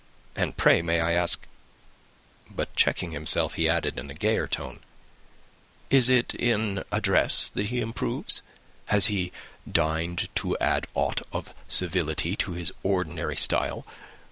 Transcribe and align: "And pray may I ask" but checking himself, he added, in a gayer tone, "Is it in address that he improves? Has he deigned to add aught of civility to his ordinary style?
"And 0.35 0.57
pray 0.57 0.81
may 0.81 0.99
I 0.99 1.11
ask" 1.11 1.45
but 2.57 2.75
checking 2.75 3.11
himself, 3.11 3.53
he 3.53 3.69
added, 3.69 3.99
in 3.99 4.09
a 4.09 4.15
gayer 4.15 4.47
tone, 4.47 4.79
"Is 5.91 6.09
it 6.09 6.33
in 6.33 6.83
address 6.91 7.51
that 7.51 7.67
he 7.67 7.81
improves? 7.81 8.41
Has 8.87 9.05
he 9.13 9.31
deigned 9.71 10.27
to 10.37 10.57
add 10.57 10.87
aught 10.95 11.21
of 11.31 11.53
civility 11.67 12.35
to 12.37 12.53
his 12.53 12.73
ordinary 12.81 13.35
style? 13.37 13.85